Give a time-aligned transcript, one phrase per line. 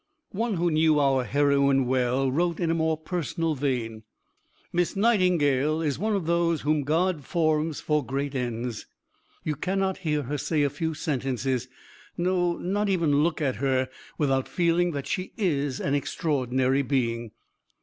[0.31, 4.01] One who knew our heroine well wrote in a more personal vein:
[4.73, 8.87] "Miss Nightingale is one of those whom God forms for great ends.
[9.43, 11.67] You cannot hear her say a few sentences
[12.17, 17.29] no, not even look at her, without feeling that she is an extraordinary being.